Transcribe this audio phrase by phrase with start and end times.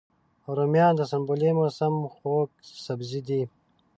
[0.57, 2.49] رومیان د سنبلې موسم خوږ
[2.85, 3.41] سبزی دی